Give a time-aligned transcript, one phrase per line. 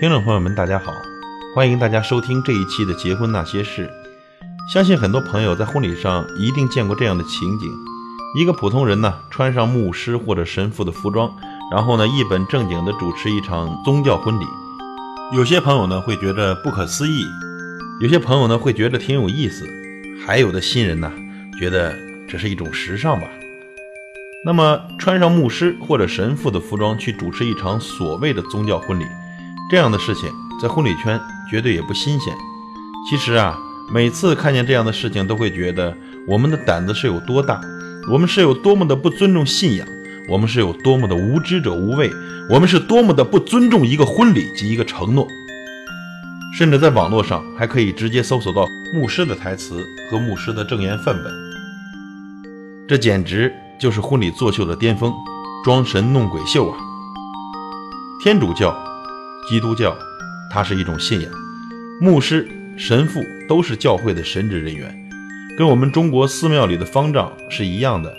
[0.00, 0.94] 听众朋友们，大家好，
[1.54, 3.86] 欢迎大家收听这一期的《结婚那些事》。
[4.72, 7.68] 相信很多朋友在婚礼上一定见过这样的情景：
[8.34, 11.30] 一个普通人呢，穿上牧师或者神父的服装，
[11.70, 14.44] 然后呢，一本正经地主持一场宗教婚礼。
[15.34, 17.22] 有些朋友呢会觉得不可思议，
[18.00, 19.66] 有些朋友呢会觉得挺有意思，
[20.26, 21.12] 还有的新人呢
[21.58, 21.94] 觉得
[22.26, 23.26] 这是一种时尚吧。
[24.46, 29.04] 那么，穿上牧师或者神父的服装去主持一场所谓的宗教婚礼，
[29.70, 30.28] 这样的事情
[30.60, 32.34] 在婚礼圈绝对也不新鲜。
[33.08, 33.56] 其实啊，
[33.92, 35.96] 每次看见这样的事情，都会觉得
[36.26, 37.60] 我们的胆子是有多大，
[38.10, 39.86] 我们是有多么的不尊重信仰，
[40.28, 42.10] 我们是有多么的无知者无畏，
[42.50, 45.26] 我们是多么的不尊重一个婚礼及一个承诺。
[46.58, 51.32] 甚至在网络上还可以直接搜索到牧师的台词和牧师的证言范本，
[52.88, 53.52] 这简直。
[53.80, 55.10] 就是婚礼作秀的巅峰，
[55.64, 56.76] 装神弄鬼秀啊！
[58.22, 58.76] 天主教、
[59.50, 59.98] 基督教，
[60.48, 61.28] 它是一种信仰，
[62.00, 65.10] 牧师、神父都是教会的神职人员，
[65.58, 68.16] 跟我们中国寺庙里的方丈是一样的。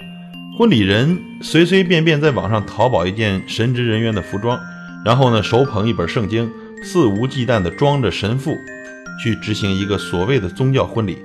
[0.59, 4.59] 婚礼人随随便便在网上淘宝一件神职人员的服装，
[5.05, 6.51] 然后呢手捧一本圣经，
[6.83, 8.57] 肆无忌惮地装着神父
[9.23, 11.17] 去执行一个所谓的宗教婚礼，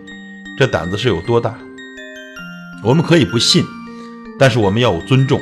[0.57, 1.59] 这胆子是有多大？
[2.85, 3.65] 我们可以不信。
[4.39, 5.41] 但是我们要有尊重，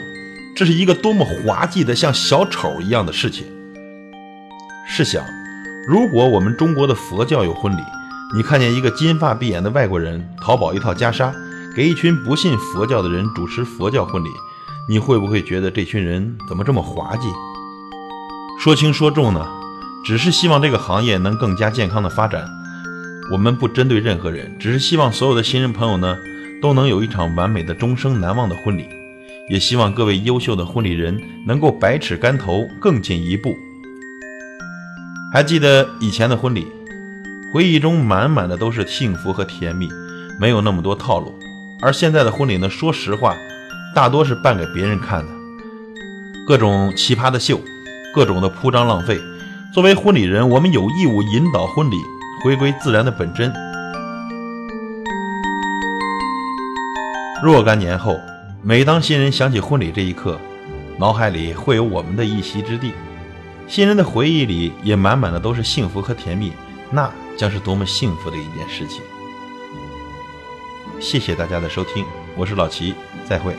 [0.56, 3.44] 这是一个多么滑稽的像小丑一样的事情。
[4.96, 5.24] 试想，
[5.88, 7.80] 如果我们中国的佛教有婚礼，
[8.32, 11.32] 你看见一个金发碧眼的外国人淘宝一套袈裟，
[11.74, 14.28] 给一群不信佛教的人主持佛教婚礼，
[14.88, 17.26] 你会不会觉得这群人怎么这么滑稽？
[18.62, 19.44] 说轻说重呢，
[20.06, 22.48] 只是希望这个行业能更加健康的发展。
[23.32, 26.16] 我们不针对任何人，只是希望所有的新人朋友呢。
[26.62, 28.86] 都能有一场完美的、终生难忘的婚礼，
[29.50, 33.54] 也希望各位优秀的婚礼人能够百尺竿头更进一步。
[35.34, 36.68] 还记得以前的婚礼，
[37.52, 39.88] 回忆中满满的都是幸福和甜蜜，
[40.38, 41.34] 没有那么多套路。
[41.80, 43.34] 而现在的婚礼呢，说实话，
[43.96, 45.32] 大多是办给别人看的，
[46.46, 47.60] 各种奇葩的秀，
[48.14, 49.18] 各种的铺张浪费。
[49.72, 51.96] 作为婚礼人，我们有义务引导婚礼
[52.44, 53.52] 回归自然的本真。
[57.42, 58.20] 若干年后，
[58.62, 60.38] 每当新人想起婚礼这一刻，
[60.96, 62.92] 脑海里会有我们的一席之地，
[63.66, 66.52] 新人的回忆里也满满的都是幸福和甜蜜，
[66.90, 69.02] 那将是多么幸福的一件事情。
[71.00, 72.04] 谢谢大家的收听，
[72.36, 72.94] 我是老齐，
[73.28, 73.54] 再会。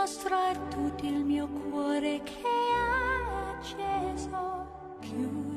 [0.00, 4.66] Mostra tutto il mio cuore che è acceso,
[5.00, 5.49] chiudi